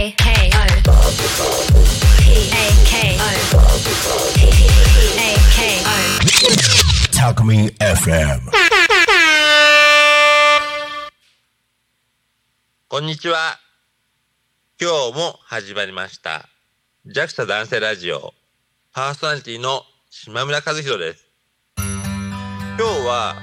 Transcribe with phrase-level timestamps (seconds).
[0.00, 0.30] A K O
[2.22, 3.26] P A K O
[4.32, 4.46] P
[5.18, 5.90] A K O
[7.10, 8.38] Talkme FM.
[12.86, 13.58] こんにちは。
[14.80, 16.48] 今日も始まりました。
[17.08, 18.34] JAXA 男性ラジオ
[18.92, 21.26] パーソナリティの島村和弘です。
[21.76, 21.88] 今
[22.76, 23.34] 日は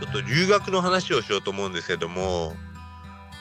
[0.00, 2.54] ちょっと留学の話をしようと思うんですけども、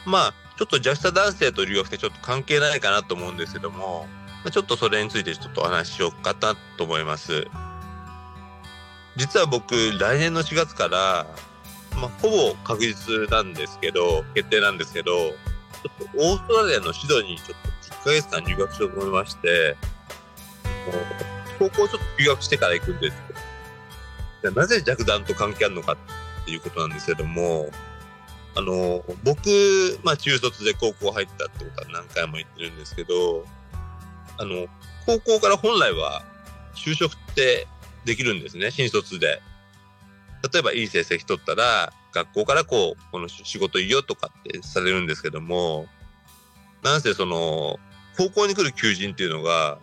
[0.05, 4.07] まあちょっと JAXA 男性と留学ってちょっと関係ないかなと思うんですけども、
[4.43, 7.47] まちょっとそれについてちょっとお話ししようかなと思います。
[9.15, 11.25] 実は僕来年の4月から
[11.97, 15.35] まあ、ほぼ確実なんですけど、決定なんですけど、ちょ
[15.89, 19.75] っとオーストラリアのシドニーにちょっと1ヶ月間留学しようと思いまして、
[21.57, 23.19] 高校ちょっと留学してから行くんですよ。
[24.43, 27.71] でなぜ弱弾と関係あるのかっていうことなんですけども、
[28.57, 33.45] あの、僕、まあ中卒で高校入ったってことは何回も言ってるんですけど、
[34.39, 34.65] あの、
[35.05, 36.23] 高校から本来は
[36.73, 37.67] 就職って
[38.03, 39.41] できるんですね、新卒で。
[40.51, 45.85] 例えばいい成績取ったら、学校からこう、この仕事いいよとかってされるんですけども、
[46.81, 47.77] なんせその、
[48.17, 49.77] 高校に来る求人っていうのが、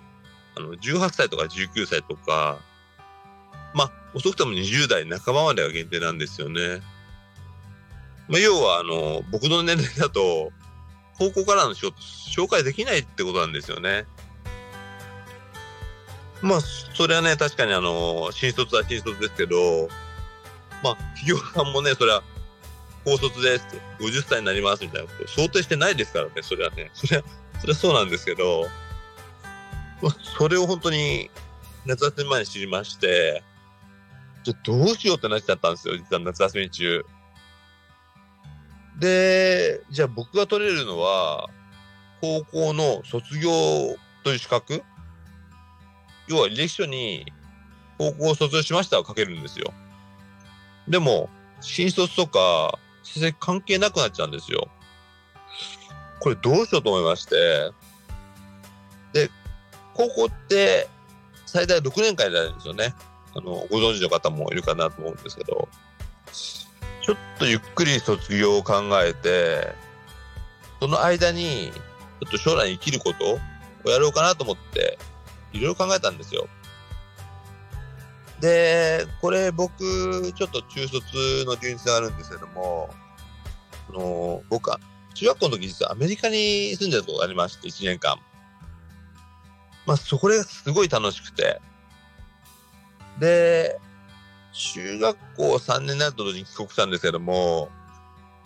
[0.56, 2.59] あの、18歳とか19歳とか、
[3.72, 6.81] まあ、遅くても20代半ばまでが限定なんですよね。
[8.28, 10.53] まあ、要は、あの、僕の年齢だと、
[11.19, 14.06] 高校からの仕事、紹介できないってことなんですよね。
[16.42, 19.89] まあ、それはね、確かにあの、新卒は新卒ですけど、
[20.83, 22.22] まあ、企業さんもね、それは、
[23.05, 26.91] 高卒ですって、50歳になりますみたいなこと想定してないですからね、それはね。
[26.94, 27.25] それは、
[27.61, 28.66] それはそうなんですけど、
[30.03, 31.31] まあ、それを本当に
[31.86, 33.42] 夏休み前に知りまして、
[34.42, 37.05] じゃどうしようってなっちゃったんですよ、実は夏休み中。
[38.98, 41.48] で、じゃあ僕が取れるのは、
[42.20, 43.50] 高校の卒業
[44.23, 44.83] という資格？
[46.28, 47.27] 要は履歴書に、
[47.98, 49.72] 高校を卒業しましたを書けるんですよ。
[50.88, 51.28] でも、
[51.60, 54.69] 新卒とか、成績関係なくなっちゃうんですよ。
[56.21, 57.71] これどうしようと思いまして。
[59.12, 59.31] で、
[59.93, 60.88] 高校って
[61.47, 62.94] 最大6年間になるんですよね。
[63.37, 65.69] あの、ご存知の方もいるかなと思うんですけど、
[67.04, 69.75] ちょっとゆっくり卒業を考えて、
[70.81, 73.38] その間に、ちょっと将来生きること
[73.87, 74.98] をやろうかなと思って、
[75.53, 76.48] いろいろ考えたんですよ。
[78.41, 82.88] で、これ僕、ちょっと中卒の理由につながるんですけども、
[83.91, 84.81] あの僕は
[85.14, 88.19] 中学校の時実はアメリカに住んでたことがありまして、1年間。
[89.87, 91.60] まあ、そこがすごい楽しくて。
[93.19, 93.78] で、
[94.54, 97.69] 中学校3年になると同時に帰国したんですけども、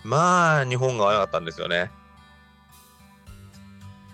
[0.05, 1.91] まあ、日本が合わなかったんですよね。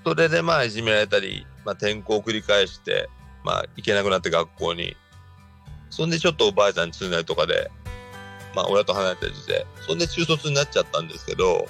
[0.05, 3.09] それでまあ、いじめられたり、まあ、転校を繰り返して、
[3.45, 4.97] まあ、行けなくなって学校に。
[5.91, 7.71] そんでちょっとおばあちゃんに住んだりとかで、
[8.55, 11.69] まあ親と離れたりして、そんで中卒になっちゃったんですけど、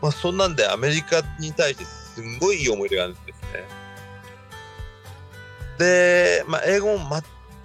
[0.00, 3.64] まあそんなんでアメリカに対してすんごいいい思い出があるんですね。
[5.78, 7.04] で、まあ英語も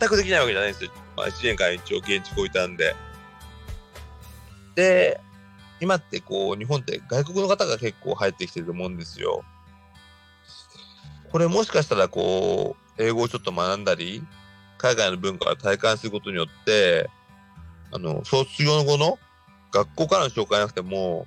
[0.04, 0.92] 全くできないわけじゃないんですよ。
[1.16, 2.94] まあ1年間一応現地こいたんで。
[4.76, 5.20] で、
[5.80, 9.44] 今ってこう日本って外国の方が結構入ってきてると思うんですよ。
[11.32, 14.24] これもしかしたらこう、英語をちょっと学んだり、
[14.78, 17.10] 海外の文化を体感することによって、
[17.92, 19.18] あの、卒業後の
[19.72, 21.26] 学校からの紹介なくても、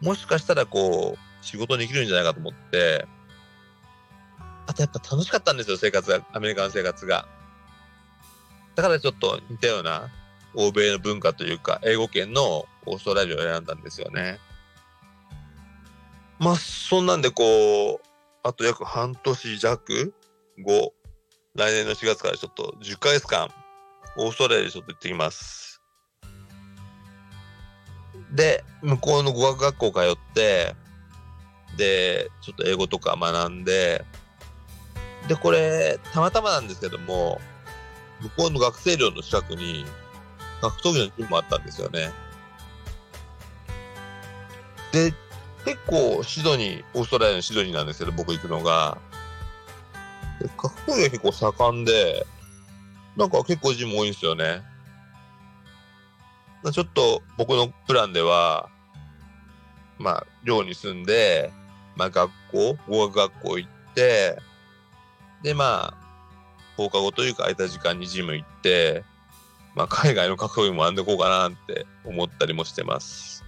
[0.00, 3.06] もしかしたらこう、仕事に生きるんじゃないかと思って、
[4.66, 7.26] あとやっぱ楽しかったんですよ、生活が、アメリカの生活が。
[8.74, 10.10] だからちょっと似たような
[10.54, 14.38] 欧米の文化というか、英語圏のオーストラリアを選んだんですよね。
[16.38, 18.06] まあ、そんなんでこう、
[18.42, 20.14] あと約半年弱
[20.58, 20.92] 後、
[21.54, 23.48] 来年の4月からちょっと10ヶ月間、
[24.16, 25.80] オーストラリアにちょっと行ってきます。
[28.32, 30.74] で、向こうの語学学校通って、
[31.76, 34.04] で、ちょっと英語とか学んで、
[35.28, 37.40] で、これ、たまたまなんですけども、
[38.22, 39.84] 向こうの学生寮の近くに、
[40.60, 42.12] 格闘技のジムもあったんですよね。
[44.92, 45.12] で、
[45.64, 48.98] 結構シドニー、オーストラリアのシドニーなんですけど、僕行くのが、
[50.40, 52.26] で格闘技が結構盛んで、
[53.16, 54.62] なんか結構ジム多いんですよね。
[56.72, 58.68] ちょっと僕のプランでは、
[59.98, 61.52] まあ、寮に住んで、
[61.96, 64.38] まあ学校、語学学校行って、
[65.42, 66.01] でまあ、
[66.76, 69.04] 放課後というか空いた時間にジム行って、
[69.74, 73.44] まあ海外の格闘技も編んでこうかなって思ったりもしてます。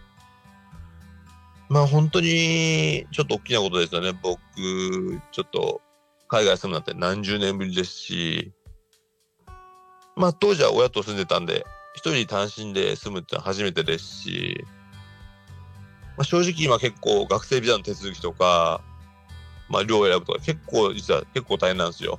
[1.69, 4.13] まあ本当にちょっと大きなことですよね。
[4.23, 4.39] 僕、
[5.33, 5.81] ちょっと
[6.29, 8.53] 海外住むなんて何十年ぶりですし、
[10.17, 14.65] まあ当時は親と住んでたんで、一人単身で住むってのは初めてですし、
[16.17, 18.81] まあ、正直今結構学生ビザの手続きとか、
[19.69, 22.19] まあ寮を選ぶとか結構実は結構大変なんですよ。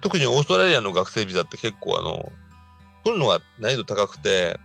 [0.00, 2.32] 特にオーストラリアの学生ビザって結構あの、
[3.04, 4.58] 取るのが難易度高くて、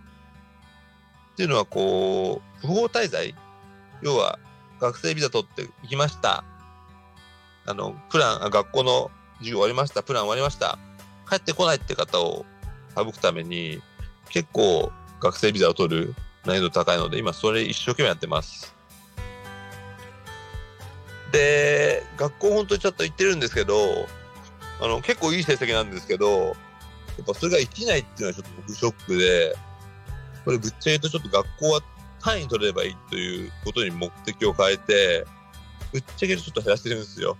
[1.32, 3.34] っていうのはこう、不法滞在
[4.02, 4.38] 要は
[4.80, 6.44] 学生ビザ取って行きました。
[7.66, 10.02] あの、プラン、あ学校の授業終わりました。
[10.02, 10.78] プラン終わりました。
[11.28, 12.44] 帰ってこないって方を
[12.96, 13.80] 省くために、
[14.30, 18.74] 結構学生ビザを取る難易度高いので、今それ一生懸命やってます。
[21.32, 24.06] で、学校本当にちょっと行ってるんですけど、
[24.80, 26.56] あの、結構いい成績なんですけど、
[27.16, 29.56] やっぱそれが生きないっていうのはちょっと僕ショックで、
[30.44, 31.80] これぶっちゃけ言うとちょっと学校は
[32.20, 35.26] 単位取れればいいということに目的を変えて、
[35.92, 37.36] ぶっちゃけちょっと減らしてるんですよ。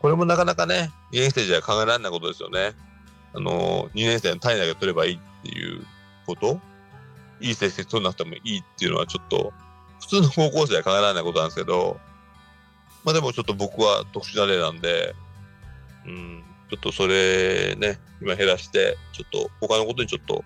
[0.00, 2.72] これもなかなかね、2年生じゃ考えられないことですよね。
[3.34, 5.86] あの、2年生の単位だけ取ればいいっていう
[6.26, 6.60] こと
[7.40, 9.52] いい成績取らなくてもいいっていうのはちょっと、
[10.00, 12.00] 普通の高校生は考えられないことなんですけど、
[13.04, 15.14] まあでもちょっと僕は特殊な例なんで、
[16.06, 20.44] うん、ちょっとそれね、今減らして、ちょっと他のことにちょっと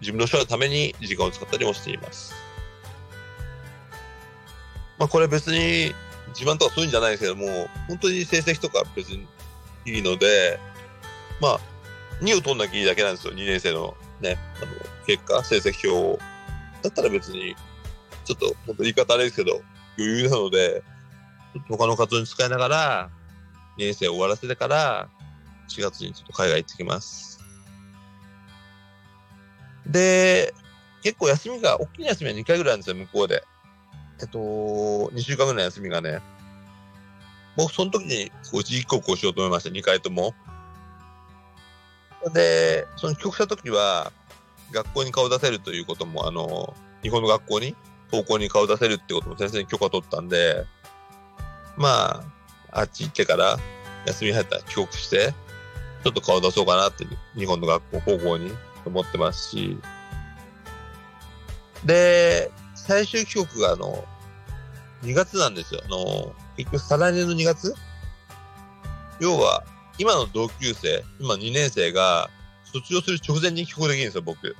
[0.00, 2.34] 自分の将来のために時間を使ったりもしています。
[4.98, 5.94] まあこれ別に
[6.28, 9.26] 自慢とかそういうんじゃないですけども、本当に成績とか別に
[9.86, 10.58] いいので、
[11.40, 11.60] まあ、
[12.20, 14.66] 2を取んなきゃいいだけなんですよ、2年生のね、あの、
[15.06, 16.18] 結果、成績表を。
[16.82, 17.54] だったら別に、
[18.24, 19.62] ちょっと、本当言い方あれですけど、
[19.98, 20.82] 余裕なので、
[21.68, 23.10] 他の活動に使いながら、
[23.78, 25.08] 2年生を終わらせてから、
[25.68, 27.40] 4月にちょっと海外行ってきます。
[29.86, 30.54] で、
[31.02, 33.44] 結構休みが、大きな休みは2回ぐらいあるんですよ、向こうで。
[34.20, 36.20] えっと、2週間ぐらい休みがね。
[37.56, 40.34] 僕、その時に、こう、一時帰国をしようと思いました、2回とも。
[42.32, 44.12] で、その帰国した時は、
[44.72, 47.76] 学校に顔出せるということも、あの、日本の学校に、
[48.10, 50.64] 高校に顔出せるってことも先生に許可取ったんで、
[51.76, 52.24] ま
[52.70, 53.58] あ、あっち行ってから
[54.06, 55.34] 休み入ったら帰国して、
[56.04, 57.06] ちょっと顔出そうかなって
[57.36, 58.52] 日本の学校、高校に
[58.84, 59.78] 思ってますし、
[61.84, 64.04] で、最終帰国があの、
[65.02, 65.82] 2月なんですよ。
[65.84, 67.74] あの、結局再来年の2月？
[69.20, 69.64] 要は、
[69.98, 72.28] 今の同級生、今2年生が
[72.64, 74.56] 卒業する直前に帰国できるんですよ、僕。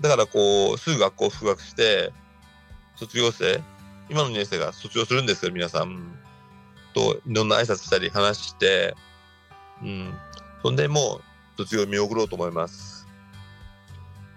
[0.00, 2.12] だからこう、すぐ学校を復学して、
[2.96, 3.60] 卒業生、
[4.08, 6.18] 今の2年生が卒業するんですよ、皆さん。
[6.94, 8.94] と、いろんな挨拶したり話して、
[9.82, 10.14] うん。
[10.62, 11.20] そんでも
[11.56, 13.06] う、卒業見送ろうと思います。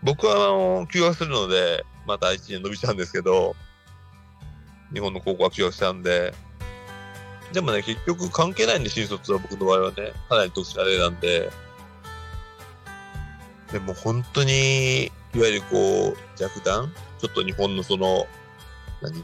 [0.04, 3.56] 僕は、あの、休学するので、また1年伸びちゃうんですけど、
[4.94, 6.34] 日本の高校は休学したんで、
[7.52, 11.52] でもね、結局関係ないんで、新卒は僕の場合はね、かなり特殊な例なんで、
[13.72, 15.10] でも本当に、い
[15.40, 16.92] わゆるこう、弱弾？
[17.20, 18.28] ちょっと日本のその、
[19.02, 19.24] 何？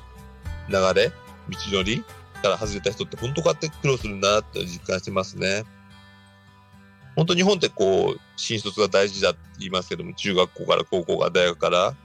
[0.94, 2.04] れ道のり
[2.42, 5.64] から外れた人って本当こうやって苦労するんだなって実感してますね。
[7.16, 11.96] 本当日本ってこう、新卒が大事だって言いますけども、中学校から高校から大学から、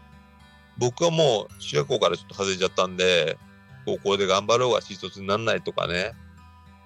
[0.79, 3.39] 僕はもう中学校からちょっと外れちゃったんで、
[3.85, 6.13] 高校で頑張ろうが新卒にならないとかね、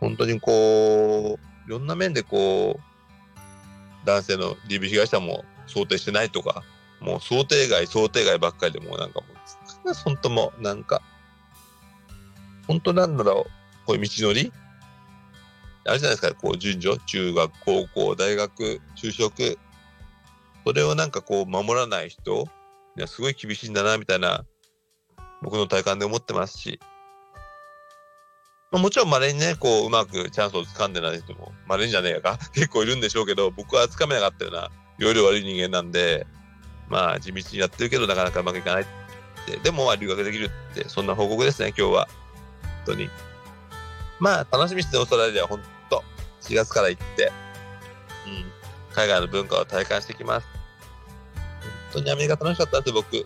[0.01, 6.63] 本当にこう、いろんな面でこう、男性の DV 被害者も想定してないとか、
[7.01, 9.27] もう想定外、想定外ばっかりでもうなんかも
[9.91, 11.01] う、本当もうなんか、
[12.71, 14.53] 本当なんだろう、こういう道のり？
[15.87, 19.59] あれじゃないですか、こう順序、中学、高校、大学、就職、
[20.65, 22.47] それをなんかこう守らない人、
[22.97, 24.45] いやすごい厳しいんだな、みたいな、
[25.43, 26.79] 僕の体感で思ってますし、
[28.71, 36.25] まあ、もちろん稀にね、こう、うまくチャンスを掴んでない人も、稀にじゃねえか、 結構いるんでしょうけど、僕は掴めなかったような、容量悪い人間なんで、
[36.89, 38.87] まあ、地道にやってるけど、なかなかうまくいかないっ
[39.45, 42.09] て、でも、まあ、留学できるって、そんな報告ですね、今日は。
[42.85, 43.09] 当に。
[44.19, 46.05] まあ、楽しみですね、オーストラリアは、本当
[46.43, 47.33] 4月から行って、
[48.27, 48.53] うん、
[48.95, 50.47] 海外の文化を体感してきます。
[51.93, 53.17] 本当にアメリカ楽しかったんですよ、僕。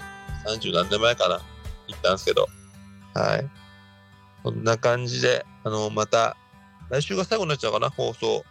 [0.48, 1.40] 30何年前かな。
[1.88, 2.46] 行ったんですけど。
[3.14, 3.50] はい。
[4.42, 6.36] こんな感じで、あの、また、
[6.90, 8.44] 来週が最後になっちゃうかな、放送。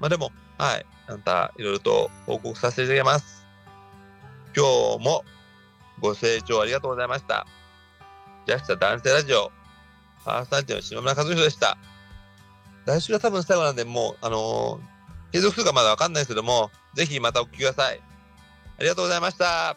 [0.00, 0.86] まあでも、はい。
[1.08, 3.46] あんた、いろいろと報告させていただきます。
[4.56, 4.64] 今
[4.98, 5.22] 日も
[6.00, 7.46] ご清聴ありがとうございました。
[8.46, 9.52] ジャスタ男性ラジオ、
[10.26, 11.78] パーソナリティの島村和弘でした。
[12.84, 18.00] 来週が多分最後なんで、もう、あのー、継続するかまだわかんないですけども、ぜひまたお聞きください。
[18.78, 19.76] ありがとうございました。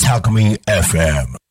[0.00, 1.47] Talk Me FM